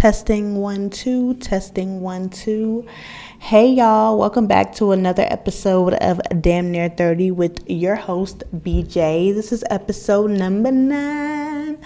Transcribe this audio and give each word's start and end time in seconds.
Testing 0.00 0.56
one, 0.56 0.88
two, 0.88 1.34
testing 1.34 2.00
one, 2.00 2.30
two. 2.30 2.86
Hey, 3.38 3.68
y'all, 3.68 4.16
welcome 4.16 4.46
back 4.46 4.74
to 4.76 4.92
another 4.92 5.26
episode 5.28 5.92
of 5.92 6.22
Damn 6.40 6.72
Near 6.72 6.88
30 6.88 7.32
with 7.32 7.68
your 7.68 7.96
host, 7.96 8.42
BJ. 8.50 9.34
This 9.34 9.52
is 9.52 9.62
episode 9.68 10.30
number 10.30 10.72
nine. 10.72 11.76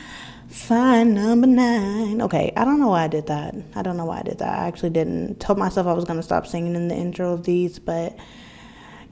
Sign 0.48 1.14
number 1.14 1.48
nine. 1.48 2.22
Okay, 2.22 2.52
I 2.56 2.64
don't 2.64 2.78
know 2.78 2.90
why 2.90 3.02
I 3.02 3.08
did 3.08 3.26
that. 3.26 3.56
I 3.74 3.82
don't 3.82 3.96
know 3.96 4.04
why 4.04 4.20
I 4.20 4.22
did 4.22 4.38
that. 4.38 4.60
I 4.60 4.68
actually 4.68 4.90
didn't. 4.90 5.40
Told 5.40 5.58
myself 5.58 5.88
I 5.88 5.92
was 5.92 6.04
going 6.04 6.20
to 6.20 6.22
stop 6.22 6.46
singing 6.46 6.76
in 6.76 6.86
the 6.86 6.94
intro 6.94 7.32
of 7.32 7.42
these, 7.42 7.80
but 7.80 8.16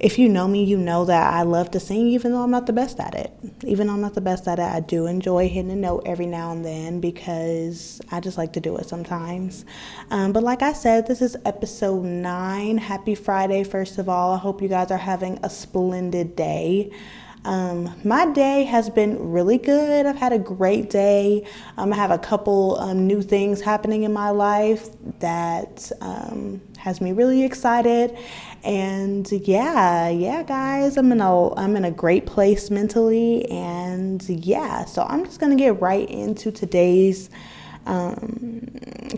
if 0.03 0.19
you 0.19 0.29
know 0.29 0.49
me, 0.49 0.65
you 0.65 0.77
know 0.77 1.05
that 1.05 1.33
I 1.33 1.43
love 1.43 1.71
to 1.71 1.81
sing 1.81 2.09
even 2.09 2.33
though 2.33 2.43
I'm 2.43 2.51
not 2.51 2.67
the 2.67 2.73
best 2.73 2.99
at 2.99 3.15
it. 3.15 3.33
Even 3.65 3.87
though 3.87 3.93
I'm 3.93 4.01
not 4.01 4.15
the 4.15 4.21
best 4.21 4.49
at 4.49 4.59
it, 4.59 4.63
I 4.63 4.81
do 4.81 5.07
enjoy 5.07 5.49
hitting 5.49 5.71
a 5.71 5.77
note 5.77 6.03
every 6.05 6.27
now 6.27 6.51
and 6.51 6.65
then 6.65 7.01
because 7.01 8.01
I 8.11 8.19
just 8.19 8.37
like 8.37 8.53
to 8.55 8.61
do 8.61 8.77
it 8.79 8.89
sometimes. 8.89 9.65
Um, 10.11 10.33
but 10.33 10.43
like 10.43 10.61
I 10.61 10.73
said, 10.73 11.07
this 11.07 11.23
is 11.23 11.37
episode 11.45 12.03
nine. 12.05 12.79
Happy 12.79 13.15
Friday, 13.15 13.63
first 13.63 13.97
of 13.99 14.09
all. 14.09 14.33
I 14.33 14.39
hope 14.39 14.61
you 14.61 14.69
guys 14.69 14.91
are 14.91 14.99
having 14.99 15.39
a 15.45 15.49
splendid 15.49 16.35
day. 16.35 16.91
Um, 17.45 17.95
my 18.05 18.27
day 18.27 18.65
has 18.65 18.89
been 18.89 19.33
really 19.33 19.59
good. 19.59 20.07
I've 20.07 20.17
had 20.17 20.33
a 20.33 20.39
great 20.39 20.91
day. 20.91 21.47
Um, 21.77 21.93
I 21.93 21.97
have 21.97 22.11
a 22.11 22.19
couple 22.19 22.79
um, 22.79 23.07
new 23.07 23.21
things 23.21 23.61
happening 23.61 24.05
in 24.05 24.13
my 24.13 24.31
life 24.31 24.89
that 25.19 25.91
um, 26.01 26.61
has 26.79 27.01
me 27.01 27.13
really 27.13 27.45
excited. 27.45 28.17
And 28.63 29.31
yeah, 29.33 30.09
yeah, 30.09 30.45
guys, 30.45 30.97
I'm 30.97 31.11
in 31.11 31.21
a 31.21 31.55
I'm 31.55 31.77
in 31.77 31.85
a 31.85 31.91
great 31.91 32.27
place 32.27 32.71
mentally, 32.71 33.45
and 33.51 34.23
yeah, 34.29 34.85
so 34.85 35.03
I'm 35.03 35.25
just 35.25 35.41
gonna 35.41 35.57
get 35.57 35.81
right 35.81 36.09
into 36.09 36.53
today's 36.53 37.29
um, 37.87 38.69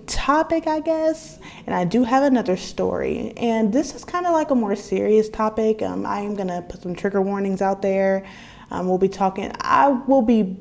topic, 0.06 0.66
I 0.66 0.80
guess. 0.80 1.38
And 1.66 1.74
I 1.74 1.84
do 1.84 2.05
have 2.05 2.22
another 2.22 2.56
story. 2.56 3.33
And 3.36 3.72
this 3.72 3.94
is 3.94 4.05
kind 4.05 4.27
of 4.27 4.33
like 4.33 4.50
a 4.50 4.55
more 4.55 4.77
serious 4.77 5.28
topic. 5.28 5.83
Um, 5.83 6.06
I 6.06 6.20
am 6.20 6.34
going 6.34 6.48
to 6.48 6.62
put 6.62 6.83
some 6.83 6.94
trigger 6.94 7.22
warnings 7.22 7.62
out 7.62 7.83
there. 7.83 8.24
Um, 8.70 8.89
we'll 8.89 8.98
be 8.98 9.08
talking, 9.08 9.52
I 9.61 9.89
will 9.89 10.22
be 10.22 10.56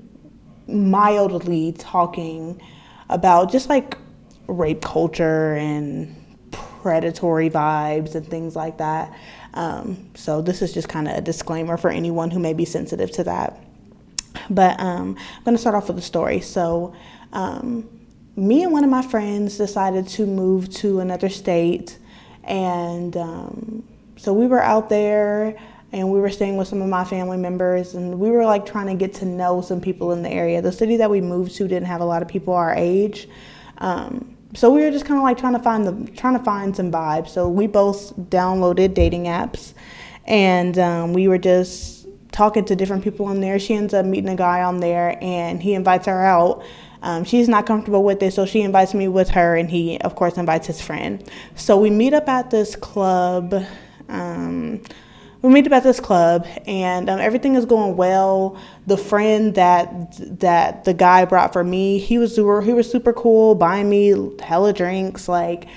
mildly 0.67 1.73
talking 1.73 2.61
about 3.09 3.52
just 3.52 3.69
like 3.69 3.97
rape 4.47 4.81
culture 4.81 5.53
and 5.56 6.16
predatory 6.52 7.50
vibes 7.50 8.16
and 8.16 8.28
things 8.28 8.56
like 8.56 8.78
that. 8.78 9.13
Um, 9.53 10.09
so, 10.16 10.41
this 10.41 10.61
is 10.61 10.73
just 10.73 10.89
kind 10.89 11.08
of 11.08 11.16
a 11.16 11.22
disclaimer 11.22 11.78
for 11.78 11.89
anyone 11.89 12.31
who 12.31 12.39
may 12.39 12.53
be 12.53 12.66
sensitive 12.66 13.11
to 13.11 13.23
that. 13.25 13.59
But 14.50 14.80
um, 14.80 15.16
I'm 15.38 15.44
going 15.44 15.56
to 15.56 15.61
start 15.61 15.75
off 15.75 15.88
with 15.88 15.97
a 15.97 16.02
story. 16.02 16.41
So, 16.41 16.94
um, 17.34 17.89
me 18.36 18.64
and 18.64 18.72
one 18.72 18.84
of 18.84 18.89
my 18.89 19.02
friends 19.02 19.58
decided 19.58 20.08
to 20.08 20.26
move 20.26 20.70
to 20.76 21.00
another 21.00 21.30
state. 21.30 21.98
And 22.44 23.16
um, 23.17 23.84
so 24.16 24.34
we 24.34 24.48
were 24.48 24.62
out 24.62 24.90
there 24.90 25.56
and 25.92 26.09
we 26.09 26.20
were 26.20 26.30
staying 26.30 26.58
with 26.58 26.67
some 26.67 26.81
of 26.81 26.90
my 26.90 27.03
family 27.03 27.38
members 27.38 27.94
and 27.94 28.20
we 28.20 28.31
were 28.31 28.45
like 28.45 28.66
trying 28.66 28.88
to 28.88 28.95
get 28.95 29.14
to 29.16 29.25
know 29.25 29.62
some 29.62 29.81
people 29.81 30.12
in 30.12 30.23
the 30.23 30.30
area. 30.30 30.62
The 30.62 30.72
city 30.72 30.98
that 30.98 31.09
we 31.09 31.22
moved 31.22 31.56
to 31.58 31.67
didn't 31.67 31.86
have 31.86 32.02
a 32.02 32.06
lot 32.06 32.22
of 32.22 32.28
people 32.28 32.53
our 32.53 32.73
age. 32.73 33.28
Um, 33.80 34.36
so 34.56 34.72
we 34.72 34.81
were 34.81 34.92
just 34.92 35.06
kind 35.06 35.18
of 35.18 35.23
like 35.23 35.38
trying 35.38 35.53
to 35.53 35.59
find 35.59 35.86
the 35.86 36.12
trying 36.12 36.38
to 36.38 36.44
find 36.44 36.75
some 36.75 36.92
vibes. 36.92 37.30
So 37.30 37.50
we 37.50 37.68
both 37.68 38.16
downloaded 38.16 38.94
dating 38.94 39.25
apps 39.25 39.73
and 40.25 40.78
um, 40.80 41.14
we 41.14 41.28
were 41.28 41.38
just 41.38 42.08
talking 42.31 42.66
to 42.66 42.75
different 42.75 43.03
people 43.03 43.28
on 43.28 43.42
there. 43.42 43.59
She 43.59 43.75
ends 43.75 43.94
up 43.94 44.06
meeting 44.06 44.30
a 44.30 44.36
guy 44.36 44.64
on 44.64 44.80
there 44.80 45.18
and 45.22 45.62
he 45.62 45.75
invites 45.75 46.08
her 46.08 46.25
out 46.25 46.64
um, 47.04 47.26
she's 47.26 47.50
not 47.50 47.66
comfortable 47.66 48.02
with 48.02 48.23
it, 48.23 48.34
so 48.34 48.46
she 48.46 48.62
invites 48.62 48.94
me 48.94 49.09
with 49.09 49.30
her, 49.32 49.58
and 49.58 49.70
he, 49.70 50.00
of 50.00 50.16
course, 50.16 50.38
invites 50.38 50.68
his 50.68 50.82
friend. 50.82 51.30
So 51.56 51.78
we 51.78 51.90
meet 51.90 52.14
up 52.14 52.30
at 52.30 52.50
this 52.50 52.78
club. 52.78 53.54
Um, 54.08 54.82
we 55.42 55.50
meet 55.52 55.68
up 55.68 55.74
at 55.74 55.84
this 55.84 56.00
club, 56.00 56.47
and 56.66 57.09
um, 57.09 57.19
everything 57.19 57.56
is 57.56 57.66
going 57.66 57.97
well. 57.97 58.58
The 58.88 58.96
friend 58.96 59.53
that 59.56 60.40
that 60.40 60.86
the 60.86 60.94
guy 60.94 61.25
brought 61.25 61.52
for 61.52 61.66
me, 61.66 62.00
he 62.00 62.18
was 62.18 62.34
super, 62.34 62.62
he 62.62 62.72
was 62.72 62.90
super 62.90 63.12
cool, 63.12 63.53
buying 63.53 63.90
me 63.90 64.31
hella 64.42 64.72
drinks, 64.72 65.28
like 65.28 65.68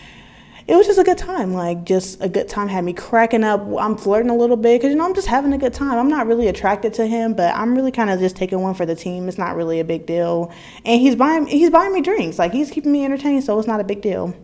it 0.69 0.75
was 0.75 0.87
just 0.87 0.99
a 0.99 1.04
good 1.04 1.19
time. 1.19 1.53
Like 1.53 1.84
just 1.84 2.21
a 2.21 2.28
good 2.28 2.49
time 2.49 2.69
had 2.69 2.84
me 2.84 2.93
cracking 2.93 3.44
up. 3.44 3.65
I'm 3.78 3.97
flirting 3.97 4.31
a 4.31 4.37
little 4.37 4.56
bit 4.56 4.81
because 4.81 4.91
you 4.91 4.97
know 4.97 5.04
I'm 5.04 5.15
just 5.15 5.28
having 5.28 5.53
a 5.53 5.59
good 5.59 5.72
time. 5.72 5.97
I'm 5.97 6.09
not 6.09 6.27
really 6.27 6.49
attracted 6.49 6.94
to 6.94 7.06
him, 7.06 7.34
but 7.34 7.54
I'm 7.54 7.75
really 7.75 7.93
kind 7.93 8.10
of 8.10 8.19
just 8.19 8.34
taking 8.34 8.60
one 8.60 8.75
for 8.75 8.84
the 8.84 8.97
team. 8.97 9.28
It's 9.28 9.38
not 9.38 9.54
really 9.54 9.78
a 9.78 9.84
big 9.84 10.06
deal. 10.06 10.53
And 10.84 11.00
he's 11.00 11.15
buying 11.15 11.47
he's 11.47 11.71
buying 11.71 11.93
me 11.93 12.00
drinks. 12.00 12.38
Like 12.38 12.53
he's 12.53 12.71
keeping 12.71 12.91
me 12.91 13.04
entertained, 13.04 13.44
so 13.44 13.59
it's 13.59 13.69
not 13.69 13.81
a 13.81 13.84
big 13.84 14.03
deal. 14.03 14.34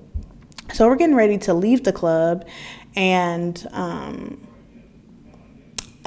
So 0.73 0.89
we're 0.89 0.97
getting 0.97 1.17
ready 1.17 1.39
to 1.39 1.55
leave 1.55 1.83
the 1.83 1.93
club, 1.93 2.47
and 2.95 3.67
um, 3.73 4.47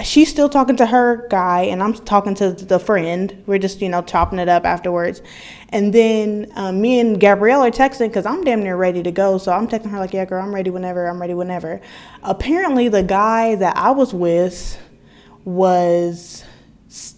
she's 0.03 0.29
still 0.29 0.49
talking 0.49 0.75
to 0.75 0.85
her 0.85 1.27
guy 1.29 1.61
and 1.61 1.81
i'm 1.81 1.93
talking 1.93 2.35
to 2.35 2.51
the 2.51 2.79
friend 2.79 3.43
we're 3.45 3.57
just 3.57 3.81
you 3.81 3.87
know 3.87 4.01
chopping 4.01 4.39
it 4.39 4.49
up 4.49 4.65
afterwards 4.65 5.21
and 5.69 5.93
then 5.93 6.51
um, 6.55 6.81
me 6.81 6.99
and 6.99 7.19
gabrielle 7.19 7.61
are 7.61 7.71
texting 7.71 8.07
because 8.07 8.25
i'm 8.25 8.43
damn 8.43 8.61
near 8.61 8.75
ready 8.75 9.01
to 9.01 9.11
go 9.11 9.37
so 9.37 9.51
i'm 9.51 9.67
texting 9.67 9.89
her 9.89 9.99
like 9.99 10.13
yeah 10.13 10.25
girl 10.25 10.43
i'm 10.43 10.53
ready 10.53 10.69
whenever 10.69 11.07
i'm 11.07 11.19
ready 11.19 11.33
whenever 11.33 11.79
apparently 12.23 12.89
the 12.89 13.03
guy 13.03 13.55
that 13.55 13.75
i 13.77 13.89
was 13.91 14.13
with 14.13 14.77
was 15.45 16.43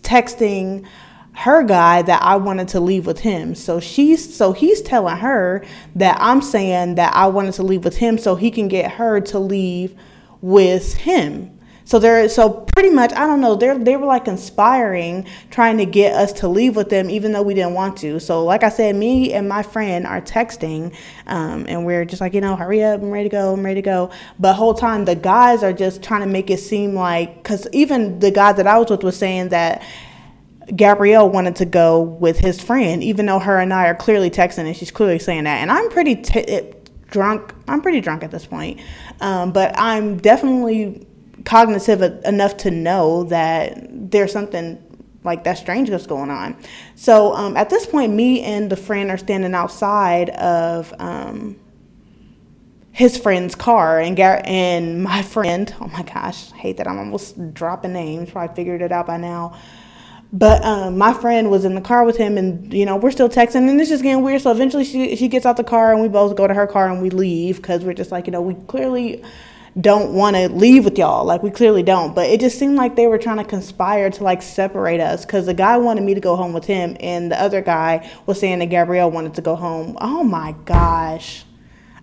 texting 0.01 0.85
her 1.33 1.61
guy 1.61 2.01
that 2.01 2.21
I 2.23 2.35
wanted 2.37 2.69
to 2.69 2.79
leave 2.79 3.05
with 3.05 3.19
him. 3.19 3.53
So 3.53 3.79
she's 3.79 4.35
so 4.35 4.53
he's 4.53 4.81
telling 4.81 5.17
her 5.17 5.63
that 5.95 6.17
I'm 6.19 6.41
saying 6.41 6.95
that 6.95 7.13
I 7.15 7.27
wanted 7.27 7.53
to 7.55 7.63
leave 7.63 7.85
with 7.85 7.97
him 7.97 8.17
so 8.17 8.35
he 8.35 8.49
can 8.49 8.67
get 8.67 8.93
her 8.93 9.21
to 9.21 9.37
leave 9.37 9.95
with 10.41 10.95
him. 10.95 11.56
So 11.87 11.99
they're 11.99 12.27
so 12.27 12.49
pretty 12.49 12.89
much 12.89 13.13
I 13.13 13.25
don't 13.25 13.39
know 13.39 13.55
they 13.55 13.75
they 13.77 13.95
were 13.95 14.07
like 14.07 14.25
conspiring 14.25 15.25
trying 15.49 15.77
to 15.77 15.85
get 15.85 16.13
us 16.13 16.33
to 16.33 16.49
leave 16.49 16.75
with 16.75 16.89
them 16.89 17.09
even 17.09 17.31
though 17.31 17.41
we 17.41 17.53
didn't 17.53 17.75
want 17.75 17.95
to. 17.99 18.19
So 18.19 18.43
like 18.43 18.63
I 18.63 18.67
said, 18.67 18.93
me 18.97 19.31
and 19.31 19.47
my 19.47 19.63
friend 19.63 20.05
are 20.05 20.19
texting, 20.19 20.93
um, 21.27 21.65
and 21.69 21.85
we're 21.85 22.03
just 22.03 22.19
like 22.19 22.33
you 22.33 22.41
know 22.41 22.57
hurry 22.57 22.83
up, 22.83 23.01
I'm 23.01 23.09
ready 23.09 23.29
to 23.29 23.33
go, 23.33 23.53
I'm 23.53 23.65
ready 23.65 23.81
to 23.81 23.85
go. 23.85 24.11
But 24.37 24.55
whole 24.55 24.73
time 24.73 25.05
the 25.05 25.15
guys 25.15 25.63
are 25.63 25.71
just 25.71 26.03
trying 26.03 26.19
to 26.19 26.27
make 26.27 26.49
it 26.49 26.59
seem 26.59 26.93
like 26.93 27.37
because 27.37 27.65
even 27.71 28.19
the 28.19 28.31
guy 28.31 28.51
that 28.51 28.67
I 28.67 28.77
was 28.77 28.89
with 28.89 29.03
was 29.03 29.17
saying 29.17 29.49
that. 29.49 29.81
Gabrielle 30.75 31.29
wanted 31.29 31.55
to 31.55 31.65
go 31.65 32.01
with 32.01 32.39
his 32.39 32.61
friend, 32.61 33.01
even 33.01 33.25
though 33.25 33.39
her 33.39 33.57
and 33.57 33.73
I 33.73 33.87
are 33.87 33.95
clearly 33.95 34.29
texting, 34.29 34.65
and 34.65 34.75
she's 34.75 34.91
clearly 34.91 35.17
saying 35.17 35.45
that. 35.45 35.61
And 35.61 35.71
I'm 35.71 35.89
pretty 35.89 36.17
t- 36.17 36.73
drunk. 37.09 37.53
I'm 37.69 37.81
pretty 37.81 38.01
drunk 38.01 38.21
at 38.21 38.31
this 38.31 38.45
point, 38.45 38.81
um, 39.21 39.53
but 39.53 39.79
I'm 39.79 40.17
definitely 40.17 41.06
cognitive 41.47 42.01
enough 42.25 42.57
to 42.57 42.69
know 42.69 43.23
that 43.23 43.87
there's 43.89 44.33
something 44.33 44.83
like 45.23 45.45
that 45.45 45.57
strange 45.57 45.89
that's 45.89 46.05
going 46.05 46.29
on. 46.29 46.57
So 46.95 47.33
um, 47.33 47.55
at 47.55 47.69
this 47.69 47.85
point, 47.85 48.11
me 48.13 48.41
and 48.41 48.69
the 48.69 48.75
friend 48.75 49.09
are 49.09 49.17
standing 49.17 49.53
outside 49.53 50.29
of 50.31 50.93
um, 50.99 51.57
his 52.91 53.17
friend's 53.17 53.55
car, 53.55 54.01
and 54.01 54.17
Gar- 54.17 54.41
and 54.43 55.01
my 55.01 55.21
friend, 55.21 55.73
oh 55.79 55.87
my 55.87 56.03
gosh, 56.03 56.51
I 56.51 56.57
hate 56.57 56.77
that 56.77 56.87
I'm 56.87 56.99
almost 56.99 57.53
dropping 57.53 57.93
names. 57.93 58.29
Probably 58.29 58.53
figured 58.53 58.81
it 58.81 58.91
out 58.91 59.07
by 59.07 59.15
now. 59.15 59.57
But 60.33 60.65
um, 60.65 60.97
my 60.97 61.13
friend 61.13 61.49
was 61.49 61.63
in 61.63 61.75
the 61.75 61.81
car 61.81 62.03
with 62.03 62.17
him, 62.17 62.37
and 62.37 62.73
you 62.73 62.85
know 62.85 62.97
we're 62.97 63.11
still 63.11 63.29
texting, 63.29 63.69
and 63.69 63.79
it's 63.79 63.89
just 63.89 64.03
getting 64.03 64.21
weird. 64.21 64.41
So 64.41 64.51
eventually, 64.51 64.83
she 64.83 65.15
she 65.15 65.29
gets 65.29 65.45
out 65.45 65.55
the 65.55 65.63
car, 65.63 65.93
and 65.93 66.01
we 66.01 66.09
both 66.09 66.35
go 66.35 66.45
to 66.45 66.53
her 66.53 66.67
car, 66.67 66.89
and 66.89 67.01
we 67.01 67.09
leave 67.09 67.57
because 67.61 67.85
we're 67.85 67.93
just 67.93 68.11
like 68.11 68.27
you 68.27 68.31
know 68.31 68.41
we 68.41 68.55
clearly 68.67 69.23
don't 69.79 70.13
want 70.13 70.35
to 70.35 70.49
leave 70.49 70.85
with 70.85 70.97
y'all. 70.97 71.25
Like 71.25 71.43
we 71.43 71.51
clearly 71.51 71.83
don't. 71.83 72.15
But 72.15 72.29
it 72.29 72.39
just 72.39 72.57
seemed 72.57 72.75
like 72.75 72.95
they 72.95 73.07
were 73.07 73.17
trying 73.17 73.37
to 73.37 73.43
conspire 73.43 74.09
to 74.09 74.23
like 74.23 74.41
separate 74.41 74.99
us 74.99 75.25
because 75.25 75.45
the 75.45 75.53
guy 75.53 75.77
wanted 75.77 76.03
me 76.03 76.13
to 76.13 76.21
go 76.21 76.35
home 76.35 76.53
with 76.53 76.65
him, 76.65 76.97
and 76.99 77.31
the 77.31 77.41
other 77.41 77.61
guy 77.61 78.09
was 78.25 78.39
saying 78.39 78.59
that 78.59 78.67
Gabrielle 78.67 79.11
wanted 79.11 79.35
to 79.35 79.41
go 79.41 79.55
home. 79.55 79.97
Oh 80.01 80.23
my 80.23 80.53
gosh. 80.65 81.43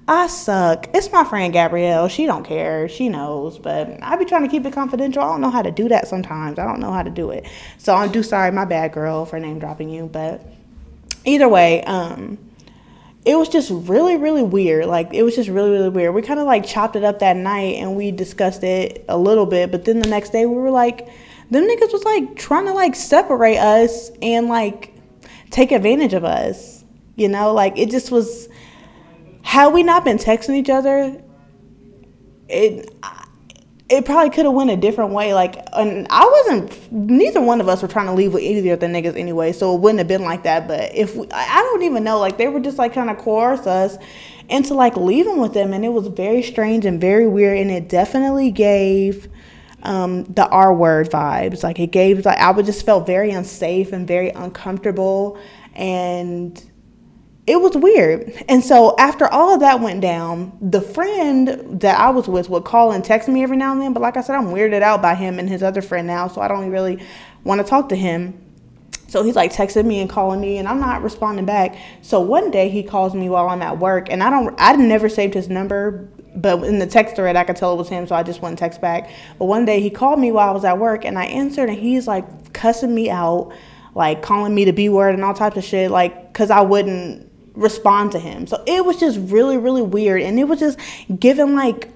I 0.07 0.27
suck. 0.27 0.91
It's 0.93 1.11
my 1.13 1.25
friend 1.25 1.51
Gabrielle. 1.51 2.09
She 2.09 2.27
don't 2.27 2.45
care. 2.45 2.91
She 2.91 3.09
knows, 3.09 3.59
but 3.59 3.99
I 4.03 4.17
be 4.17 4.27
trying 4.27 4.43
to 4.43 4.49
keep 4.49 4.67
it 4.67 4.75
confidential. 4.75 5.23
I 5.23 5.29
don't 5.29 5.41
know 5.41 5.51
how 5.51 5.63
to 5.63 5.71
do 5.71 5.89
that 5.89 6.09
sometimes. 6.09 6.59
I 6.59 6.65
don't 6.65 6.79
know 6.79 6.93
how 6.93 7.03
to 7.03 7.09
do 7.09 7.31
it. 7.31 7.47
So 7.79 7.95
I'm 7.95 8.13
do 8.13 8.23
sorry, 8.23 8.53
my 8.53 8.67
bad 8.67 8.93
girl 8.93 9.25
for 9.25 9.41
name 9.41 9.59
dropping 9.59 9.89
you, 9.89 10.07
but 10.07 10.45
either 11.25 11.49
way, 11.49 11.83
um 11.85 12.39
it 13.25 13.37
was 13.37 13.49
just 13.49 13.71
really 13.71 14.17
really 14.17 14.43
weird. 14.43 14.87
Like 14.87 15.13
it 15.13 15.23
was 15.23 15.35
just 15.35 15.49
really 15.49 15.71
really 15.71 15.89
weird. 15.89 16.15
We 16.15 16.23
kind 16.23 16.41
of 16.41 16.47
like 16.47 16.65
chopped 16.65 16.97
it 16.97 17.05
up 17.05 17.21
that 17.21 17.37
night 17.37 17.77
and 17.77 17.97
we 17.97 18.11
discussed 18.11 18.63
it 18.63 19.05
a 19.09 19.17
little 19.17 19.47
bit 19.47 19.71
but 19.71 19.85
then 19.85 20.01
the 20.01 20.09
next 20.09 20.31
day 20.31 20.47
we 20.47 20.55
were 20.55 20.71
like 20.71 21.09
them 21.51 21.65
niggas 21.65 21.93
was 21.93 22.05
like 22.05 22.37
trying 22.37 22.67
to 22.67 22.73
like 22.73 22.95
separate 22.95 23.59
us 23.59 24.11
and 24.23 24.49
like 24.49 24.95
take 25.51 25.73
advantage 25.73 26.15
of 26.15 26.25
us 26.25 26.75
you 27.17 27.29
know? 27.29 27.53
Like 27.53 27.79
it 27.79 27.91
just 27.91 28.11
was 28.11 28.49
had 29.43 29.69
we 29.69 29.83
not 29.83 30.05
been 30.05 30.19
texting 30.19 30.57
each 30.57 30.71
other 30.71 31.21
it 32.49 32.95
it 33.89 34.07
probably 34.07 34.31
could 34.31 34.47
have 34.47 34.55
went 34.55 34.71
a 34.71 34.77
different 34.77 35.13
way. 35.13 35.35
Like, 35.35 35.57
and 35.75 36.07
I 36.11 36.25
wasn't. 36.25 36.93
Neither 36.93 37.41
one 37.41 37.61
of 37.61 37.69
us 37.69 37.83
were 37.83 37.89
trying 37.89 38.07
to 38.07 38.13
leave 38.13 38.33
with 38.33 38.43
either 38.43 38.73
of 38.73 38.81
the 38.81 38.87
niggas 38.87 39.17
anyway, 39.17 39.53
so 39.53 39.75
it 39.75 39.81
wouldn't 39.81 39.99
have 39.99 40.09
been 40.09 40.23
like 40.23 40.45
that. 40.45 40.67
But 40.67 40.95
if 40.95 41.15
we, 41.15 41.27
I 41.31 41.57
don't 41.57 41.83
even 41.83 42.03
know, 42.03 42.19
like 42.19 42.39
they 42.39 42.49
were 42.49 42.61
just 42.61 42.79
like 42.79 42.95
trying 42.95 43.15
to 43.15 43.23
coerce 43.23 43.67
us 43.67 43.99
into 44.49 44.75
like 44.75 44.97
leaving 44.97 45.39
with 45.39 45.53
them, 45.53 45.73
and 45.75 45.85
it 45.85 45.91
was 45.91 46.07
very 46.07 46.43
strange 46.43 46.87
and 46.87 47.01
very 47.01 47.29
weird, 47.29 47.59
and 47.59 47.71
it 47.71 47.89
definitely 47.89 48.51
gave 48.51 49.29
um, 49.83 50.25
the 50.25 50.49
R 50.49 50.75
word 50.75 51.11
vibes. 51.11 51.63
Like 51.63 51.79
it 51.79 51.89
gave 51.89 52.25
like 52.25 52.39
I 52.39 52.51
would 52.53 52.65
just 52.65 52.87
felt 52.87 53.07
very 53.07 53.33
unsafe 53.33 53.93
and 53.93 54.09
very 54.09 54.31
uncomfortable, 54.31 55.39
and 55.75 56.63
it 57.47 57.61
was 57.61 57.77
weird. 57.77 58.33
And 58.49 58.65
so 58.65 58.97
after 58.99 59.27
all 59.27 59.55
of 59.55 59.61
that 59.61 59.81
went 59.81 60.01
down, 60.01 60.57
the 60.63 60.81
friend 60.81 61.81
that 61.81 62.01
I 62.01 62.09
was 62.11 62.27
with 62.27 62.49
would 62.49 62.65
call 62.65 62.93
and 62.93 63.05
text 63.05 63.29
me 63.29 63.43
every 63.43 63.57
now 63.57 63.73
and 63.73 63.81
then. 63.81 63.93
But 63.93 64.01
like 64.01 64.17
I 64.17 64.23
said, 64.23 64.37
I'm 64.37 64.47
weirded 64.47 64.81
out 64.81 65.03
by 65.03 65.15
him 65.15 65.39
and 65.39 65.49
his 65.49 65.63
other 65.63 65.83
friend 65.83 66.07
now, 66.07 66.29
so 66.29 66.41
I 66.41 66.49
don't 66.49 66.71
really 66.71 67.03
want 67.45 67.61
to 67.61 67.67
talk 67.67 67.91
to 67.91 67.97
him. 67.97 68.41
So 69.09 69.23
he's 69.23 69.37
like 69.37 69.53
texting 69.53 69.85
me 69.85 70.01
and 70.01 70.09
calling 70.09 70.41
me, 70.41 70.57
and 70.57 70.67
I'm 70.67 70.81
not 70.81 71.03
responding 71.03 71.45
back. 71.45 71.77
So 72.01 72.21
one 72.21 72.51
day 72.51 72.71
he 72.71 72.83
calls 72.83 73.15
me 73.15 73.29
while 73.29 73.49
I'm 73.49 73.63
at 73.63 73.79
work, 73.79 74.11
and 74.11 74.23
I 74.23 74.31
don't, 74.31 74.55
I 74.59 74.75
never 74.77 75.11
saved 75.11 75.35
his 75.35 75.49
number, 75.49 76.09
but 76.35 76.65
in 76.65 76.79
the 76.79 76.87
text 76.87 77.15
thread 77.15 77.37
I 77.37 77.45
could 77.45 77.57
tell 77.57 77.75
it 77.75 77.77
was 77.77 77.91
him, 77.91 78.07
so 78.07 78.17
I 78.17 78.23
just 78.23 78.41
went 78.41 78.59
text 78.59 78.81
back. 78.81 79.11
But 79.39 79.45
one 79.45 79.67
day 79.67 79.81
he 79.81 79.91
called 79.91 80.19
me 80.19 80.33
while 80.33 80.49
I 80.49 80.53
was 80.53 80.65
at 80.65 80.79
work, 80.79 81.05
and 81.05 81.19
I 81.19 81.27
answered, 81.27 81.69
and 81.69 81.79
he's 81.79 82.09
like 82.09 82.55
cussing 82.55 82.93
me 82.93 83.11
out, 83.11 83.53
like 83.95 84.23
calling 84.23 84.55
me 84.55 84.65
the 84.65 84.73
B 84.73 84.89
word 84.89 85.15
and 85.15 85.23
all 85.23 85.35
types 85.35 85.59
of 85.59 85.65
shit, 85.65 85.91
like 85.91 86.33
because 86.33 86.51
I 86.51 86.63
wouldn't 86.63 87.31
respond 87.55 88.13
to 88.13 88.19
him. 88.19 88.47
So 88.47 88.63
it 88.67 88.85
was 88.85 88.99
just 88.99 89.19
really, 89.31 89.57
really 89.57 89.83
weird. 89.83 90.23
And 90.23 90.39
it 90.39 90.45
was 90.45 90.61
just 90.61 90.79
giving 91.19 91.55
like 91.55 91.91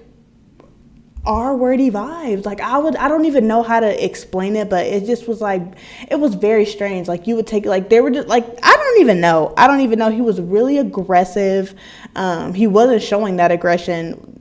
R 1.25 1.55
wordy 1.55 1.91
vibes. 1.91 2.45
Like 2.45 2.61
I 2.61 2.77
would 2.77 2.95
I 2.95 3.07
don't 3.07 3.25
even 3.25 3.47
know 3.47 3.61
how 3.61 3.79
to 3.79 4.05
explain 4.05 4.55
it, 4.55 4.69
but 4.69 4.85
it 4.85 5.05
just 5.05 5.27
was 5.27 5.41
like 5.41 5.61
it 6.09 6.19
was 6.19 6.35
very 6.35 6.65
strange. 6.65 7.07
Like 7.07 7.27
you 7.27 7.35
would 7.35 7.47
take 7.47 7.65
like 7.65 7.89
they 7.89 8.01
were 8.01 8.11
just 8.11 8.27
like 8.27 8.45
I 8.63 8.75
don't 8.75 9.01
even 9.01 9.19
know. 9.19 9.53
I 9.57 9.67
don't 9.67 9.81
even 9.81 9.99
know. 9.99 10.09
He 10.09 10.21
was 10.21 10.39
really 10.39 10.77
aggressive. 10.77 11.75
Um, 12.15 12.53
he 12.53 12.67
wasn't 12.67 13.01
showing 13.01 13.35
that 13.37 13.51
aggression 13.51 14.38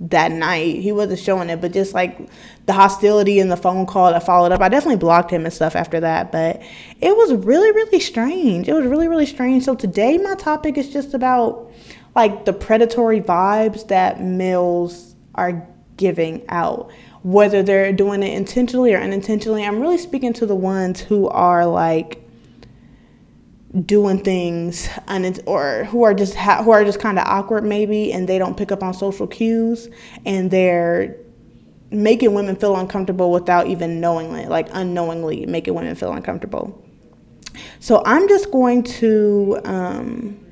that 0.00 0.32
night. 0.32 0.76
He 0.76 0.92
wasn't 0.92 1.20
showing 1.20 1.50
it, 1.50 1.60
but 1.60 1.72
just 1.72 1.92
like 1.92 2.18
the 2.66 2.72
hostility 2.72 3.38
and 3.38 3.50
the 3.50 3.56
phone 3.56 3.84
call 3.86 4.10
that 4.10 4.24
followed 4.24 4.50
up, 4.52 4.60
I 4.60 4.68
definitely 4.68 4.96
blocked 4.96 5.30
him 5.30 5.44
and 5.44 5.52
stuff 5.52 5.76
after 5.76 6.00
that. 6.00 6.32
But 6.32 6.62
it 7.00 7.16
was 7.16 7.34
really, 7.34 7.70
really 7.72 8.00
strange. 8.00 8.68
It 8.68 8.72
was 8.72 8.86
really, 8.86 9.08
really 9.08 9.26
strange. 9.26 9.64
So 9.64 9.74
today, 9.74 10.16
my 10.18 10.34
topic 10.34 10.78
is 10.78 10.90
just 10.90 11.12
about 11.12 11.70
like 12.14 12.44
the 12.46 12.52
predatory 12.52 13.20
vibes 13.20 13.86
that 13.88 14.22
males 14.22 15.14
are 15.34 15.66
giving 15.96 16.42
out, 16.48 16.90
whether 17.22 17.62
they're 17.62 17.92
doing 17.92 18.22
it 18.22 18.34
intentionally 18.34 18.94
or 18.94 18.98
unintentionally. 18.98 19.64
I'm 19.64 19.80
really 19.80 19.98
speaking 19.98 20.32
to 20.34 20.46
the 20.46 20.54
ones 20.54 21.00
who 21.00 21.28
are 21.28 21.66
like 21.66 22.26
doing 23.86 24.18
things 24.18 24.88
and 25.06 25.40
or 25.46 25.84
who 25.84 26.02
are 26.02 26.12
just 26.12 26.34
ha- 26.34 26.62
who 26.62 26.72
are 26.72 26.84
just 26.84 26.98
kind 26.98 27.18
of 27.18 27.24
awkward 27.26 27.62
maybe 27.62 28.12
and 28.12 28.28
they 28.28 28.36
don't 28.36 28.56
pick 28.56 28.72
up 28.72 28.82
on 28.82 28.92
social 28.92 29.28
cues 29.28 29.88
and 30.26 30.50
they're 30.50 31.16
making 31.92 32.34
women 32.34 32.56
feel 32.56 32.76
uncomfortable 32.76 33.30
without 33.30 33.68
even 33.68 34.00
knowingly 34.00 34.44
like 34.46 34.68
unknowingly 34.72 35.46
making 35.46 35.74
women 35.74 35.94
feel 35.94 36.12
uncomfortable. 36.12 36.84
So 37.78 38.02
i'm 38.04 38.28
just 38.28 38.50
going 38.50 38.82
to 38.82 39.60
um, 39.64 40.44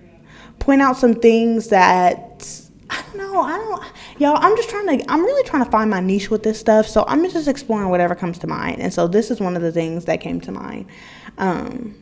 point 0.61 0.81
out 0.81 0.97
some 0.97 1.15
things 1.15 1.69
that 1.69 2.49
i 2.91 3.03
don't 3.03 3.17
know 3.17 3.41
i 3.41 3.57
don't 3.57 3.85
y'all 4.19 4.39
i'm 4.41 4.57
just 4.57 4.71
trying 4.71 4.99
to 4.99 5.11
i'm 5.11 5.23
really 5.23 5.43
trying 5.49 5.65
to 5.65 5.71
find 5.71 5.91
my 5.91 6.01
niche 6.01 6.31
with 6.31 6.43
this 6.43 6.59
stuff 6.59 6.87
so 6.87 7.05
i'm 7.07 7.23
just 7.31 7.47
exploring 7.47 7.91
whatever 7.91 8.15
comes 8.15 8.39
to 8.39 8.47
mind 8.47 8.81
and 8.81 8.93
so 8.93 9.07
this 9.07 9.31
is 9.31 9.41
one 9.41 9.57
of 9.57 9.63
the 9.63 9.73
things 9.73 10.05
that 10.05 10.21
came 10.21 10.41
to 10.41 10.53
mind. 10.53 10.87
Um, 11.37 11.95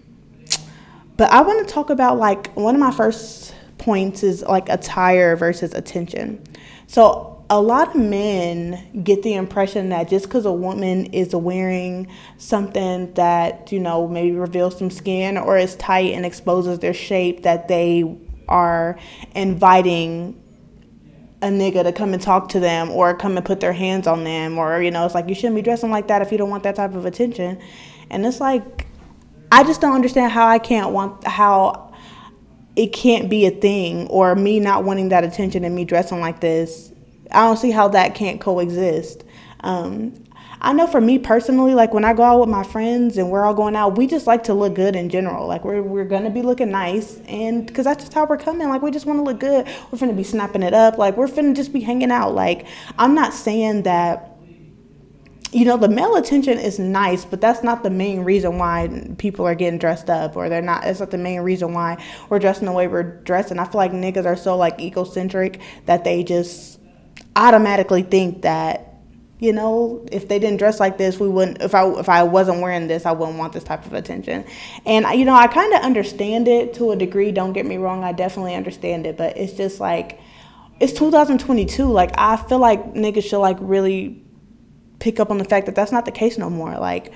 but 1.17 1.31
I 1.31 1.43
want 1.43 1.67
to 1.67 1.73
talk 1.73 1.91
about 1.91 2.19
like 2.19 2.53
one 2.55 2.75
of 2.75 2.81
my 2.81 2.91
first 2.91 3.55
points 3.79 4.23
is 4.23 4.43
like 4.43 4.69
attire 4.69 5.37
versus 5.37 5.73
attention. 5.75 6.43
So 6.87 7.45
a 7.49 7.61
lot 7.61 7.95
of 7.95 8.03
men 8.03 9.03
get 9.05 9.23
the 9.23 9.35
impression 9.35 9.91
that 9.91 10.09
just 10.09 10.27
because 10.27 10.45
a 10.47 10.53
woman 10.53 11.07
is 11.07 11.35
wearing 11.35 12.09
something 12.39 13.13
that 13.15 13.71
you 13.71 13.79
know 13.79 14.09
maybe 14.09 14.33
reveals 14.33 14.79
some 14.79 14.91
skin 14.91 15.39
or 15.39 15.57
is 15.57 15.77
tight 15.77 16.13
and 16.13 16.27
exposes 16.27 16.81
their 16.81 16.95
shape 16.95 17.45
that 17.45 17.69
they 17.69 18.19
are 18.49 18.99
inviting 19.35 20.43
a 21.43 21.49
nigga 21.49 21.85
to 21.85 21.93
come 21.93 22.13
and 22.15 22.23
talk 22.23 22.49
to 22.49 22.59
them 22.59 22.91
or 22.91 23.15
come 23.15 23.37
and 23.37 23.47
put 23.47 23.61
their 23.61 23.73
hands 23.73 24.07
on 24.07 24.25
them 24.25 24.59
or 24.59 24.83
you 24.83 24.91
know 24.91 25.05
it's 25.05 25.15
like 25.15 25.29
you 25.29 25.35
shouldn't 25.35 25.55
be 25.55 25.63
dressing 25.63 25.91
like 25.91 26.09
that 26.09 26.23
if 26.23 26.33
you 26.33 26.39
don't 26.39 26.51
want 26.51 26.63
that 26.63 26.75
type 26.75 26.95
of 26.95 27.05
attention 27.05 27.59
and 28.11 28.27
it's 28.27 28.41
like 28.41 28.86
I 29.50 29.64
just 29.64 29.81
don't 29.81 29.94
understand 29.94 30.32
how 30.32 30.46
I 30.46 30.58
can't 30.58 30.93
want 30.93 31.25
how 31.26 31.94
it 32.75 32.93
can't 32.93 33.31
be 33.31 33.46
a 33.46 33.50
thing 33.50 34.06
or 34.08 34.34
me 34.34 34.60
not 34.60 34.84
wanting 34.84 35.08
that 35.08 35.25
attention 35.25 35.64
and 35.64 35.75
me 35.75 35.84
dressing 35.84 36.20
like 36.20 36.40
this. 36.40 36.93
I 37.32 37.46
don't 37.46 37.56
see 37.56 37.70
how 37.70 37.88
that 37.88 38.14
can't 38.14 38.40
coexist. 38.40 39.25
Um, 39.60 40.14
I 40.60 40.72
know 40.72 40.87
for 40.87 41.00
me 41.00 41.19
personally, 41.19 41.75
like 41.75 41.93
when 41.93 42.04
I 42.04 42.14
go 42.14 42.22
out 42.22 42.40
with 42.40 42.48
my 42.48 42.62
friends 42.62 43.19
and 43.19 43.31
we're 43.31 43.44
all 43.44 43.54
going 43.54 43.76
out, 43.76 43.96
we 43.96 44.06
just 44.06 44.26
like 44.26 44.44
to 44.44 44.54
look 44.54 44.75
good 44.75 44.96
in 44.96 45.10
general. 45.10 45.46
Like 45.46 45.64
we're, 45.64 45.82
we're 45.82 46.04
gonna 46.04 46.31
be 46.31 46.43
looking 46.43 46.70
nice, 46.70 47.19
and 47.28 47.66
because 47.66 47.84
that's 47.84 48.02
just 48.02 48.14
how 48.14 48.26
we're 48.26 48.38
coming. 48.38 48.69
Like 48.69 48.82
we 48.82 48.90
just 48.90 49.06
want 49.06 49.19
to 49.19 49.22
look 49.22 49.38
good. 49.38 49.66
We're 49.90 49.98
finna 49.98 50.16
be 50.16 50.25
snapping 50.25 50.62
it 50.62 50.75
up. 50.75 50.98
Like 50.98 51.16
we're 51.16 51.28
finna 51.28 51.54
just 51.54 51.72
be 51.72 51.81
hanging 51.81 52.10
out. 52.10 52.34
Like 52.34 52.66
I'm 52.98 53.14
not 53.14 53.34
saying 53.34 53.82
that 53.82 54.36
you 55.52 55.64
know, 55.64 55.76
the 55.76 55.88
male 55.88 56.16
attention 56.16 56.58
is 56.58 56.78
nice, 56.78 57.25
but 57.25 57.40
that's 57.40 57.62
not 57.62 57.82
the 57.82 57.90
main 57.90 58.20
reason 58.20 58.58
why 58.58 59.14
people 59.19 59.46
are 59.46 59.54
getting 59.54 59.78
dressed 59.78 60.10
up 60.10 60.37
or 60.37 60.48
they're 60.48 60.60
not, 60.60 60.84
it's 60.84 61.00
not 61.00 61.10
the 61.10 61.19
main 61.19 61.40
reason 61.40 61.72
why 61.72 62.02
we're 62.28 62.38
dressing 62.38 62.66
the 62.66 62.72
way 62.72 62.88
we're 62.88 63.20
dressing. 63.22 63.58
I 63.58 63.64
feel 63.64 63.78
like 63.78 63.93
niggas 63.93 64.26
are 64.26 64.37
so 64.37 64.56
like 64.56 64.81
egocentric 64.81 65.60
that 65.87 66.04
they 66.04 66.25
just 66.25 66.81
automatically 67.37 68.02
think 68.02 68.43
that, 68.43 68.94
you 69.38 69.52
know, 69.52 70.04
if 70.10 70.28
they 70.28 70.38
didn't 70.38 70.56
dress 70.56 70.81
like 70.81 70.98
this, 70.98 71.20
we 71.20 71.28
wouldn't, 71.28 71.62
if 71.62 71.75
I, 71.75 71.87
if 71.90 72.08
I 72.08 72.22
wasn't 72.25 72.60
wearing 72.60 72.88
this, 72.88 73.06
I 73.06 73.12
wouldn't 73.12 73.38
want 73.38 73.52
this 73.52 73.64
type 73.64 73.87
of 73.87 73.93
attention. 73.93 74.44
And, 74.84 75.06
you 75.19 75.25
know, 75.25 75.34
I 75.34 75.46
kind 75.46 75.72
of 75.75 75.82
understand 75.82 76.48
it 76.48 76.75
to 76.75 76.90
a 76.90 76.96
degree. 76.96 77.31
Don't 77.32 77.52
get 77.52 77.66
me 77.66 77.76
wrong. 77.76 78.02
I 78.02 78.12
definitely 78.12 78.54
understand 78.54 79.06
it, 79.06 79.16
but 79.16 79.37
it's 79.37 79.52
just 79.52 79.78
like, 79.78 80.19
it's 80.81 80.93
2022. 80.94 81.84
Like, 81.84 82.12
I 82.19 82.37
feel 82.37 82.58
like 82.58 82.94
niggas 82.94 83.25
should 83.25 83.38
like 83.38 83.58
really 83.60 84.25
pick 84.98 85.20
up 85.20 85.31
on 85.31 85.38
the 85.38 85.44
fact 85.44 85.66
that 85.66 85.75
that's 85.75 85.93
not 85.93 86.04
the 86.04 86.12
case 86.12 86.38
no 86.38 86.50
more. 86.50 86.78
Like 86.78 87.12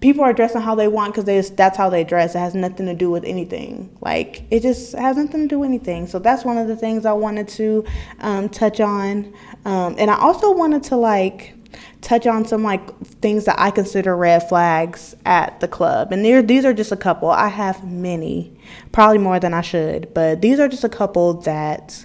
people 0.00 0.24
are 0.24 0.32
dressing 0.32 0.60
how 0.60 0.74
they 0.74 0.88
want 0.88 1.14
because 1.14 1.50
that's 1.52 1.76
how 1.78 1.88
they 1.88 2.04
dress. 2.04 2.34
It 2.34 2.40
has 2.40 2.54
nothing 2.54 2.86
to 2.86 2.94
do 2.94 3.10
with 3.10 3.24
anything. 3.24 3.96
Like 4.00 4.42
it 4.50 4.60
just 4.60 4.92
has 4.94 5.16
nothing 5.16 5.42
to 5.42 5.48
do 5.48 5.60
with 5.60 5.68
anything. 5.68 6.06
So 6.06 6.18
that's 6.18 6.44
one 6.44 6.58
of 6.58 6.68
the 6.68 6.76
things 6.76 7.06
I 7.06 7.12
wanted 7.12 7.48
to 7.48 7.84
um, 8.20 8.48
touch 8.48 8.80
on, 8.80 9.32
um, 9.64 9.94
and 9.98 10.10
I 10.10 10.18
also 10.18 10.52
wanted 10.52 10.82
to 10.84 10.96
like 10.96 11.54
touch 12.02 12.26
on 12.26 12.44
some 12.44 12.64
like 12.64 12.98
things 13.20 13.44
that 13.44 13.58
I 13.58 13.70
consider 13.70 14.14
red 14.16 14.48
flags 14.48 15.14
at 15.24 15.60
the 15.60 15.68
club. 15.68 16.12
And 16.12 16.24
there 16.24 16.42
these 16.42 16.64
are 16.64 16.74
just 16.74 16.92
a 16.92 16.96
couple. 16.96 17.30
I 17.30 17.48
have 17.48 17.88
many, 17.88 18.52
probably 18.90 19.18
more 19.18 19.38
than 19.38 19.54
I 19.54 19.62
should, 19.62 20.12
but 20.12 20.42
these 20.42 20.58
are 20.58 20.68
just 20.68 20.84
a 20.84 20.88
couple 20.88 21.34
that 21.42 22.04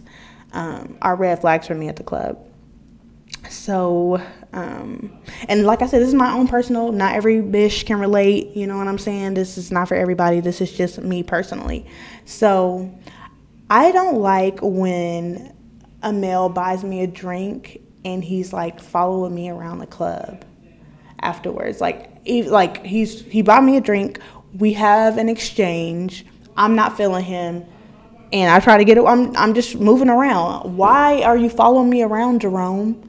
um, 0.53 0.97
are 1.01 1.15
red 1.15 1.41
flags 1.41 1.67
for 1.67 1.75
me 1.75 1.87
at 1.87 1.95
the 1.95 2.03
club. 2.03 2.37
So 3.49 4.21
um, 4.53 5.19
and 5.49 5.65
like 5.65 5.81
I 5.81 5.87
said, 5.87 6.01
this 6.01 6.07
is 6.07 6.15
my 6.15 6.31
own 6.31 6.47
personal. 6.47 6.91
Not 6.91 7.15
every 7.15 7.37
bitch 7.37 7.85
can 7.85 7.99
relate. 7.99 8.55
You 8.55 8.67
know 8.67 8.77
what 8.77 8.87
I'm 8.87 8.97
saying? 8.97 9.33
This 9.33 9.57
is 9.57 9.71
not 9.71 9.87
for 9.87 9.95
everybody. 9.95 10.39
This 10.39 10.61
is 10.61 10.71
just 10.71 11.01
me 11.01 11.23
personally. 11.23 11.85
So 12.25 12.93
I 13.69 13.91
don't 13.91 14.17
like 14.17 14.59
when 14.61 15.53
a 16.01 16.13
male 16.13 16.49
buys 16.49 16.83
me 16.83 17.03
a 17.03 17.07
drink 17.07 17.81
and 18.05 18.23
he's 18.23 18.53
like 18.53 18.79
following 18.79 19.35
me 19.35 19.49
around 19.49 19.79
the 19.79 19.87
club 19.87 20.45
afterwards. 21.21 21.81
Like, 21.81 22.25
he, 22.25 22.43
like 22.43 22.85
he's 22.85 23.21
he 23.21 23.41
bought 23.41 23.63
me 23.63 23.77
a 23.77 23.81
drink. 23.81 24.19
We 24.53 24.73
have 24.73 25.17
an 25.17 25.29
exchange. 25.29 26.25
I'm 26.55 26.75
not 26.75 26.97
feeling 26.97 27.23
him 27.23 27.65
and 28.33 28.51
I 28.51 28.59
try 28.59 28.77
to 28.77 28.85
get 28.85 28.97
it. 28.97 29.05
I'm 29.05 29.35
I'm 29.35 29.53
just 29.53 29.75
moving 29.75 30.09
around. 30.09 30.75
Why 30.75 31.21
are 31.23 31.37
you 31.37 31.49
following 31.49 31.89
me 31.89 32.01
around, 32.01 32.41
Jerome? 32.41 33.06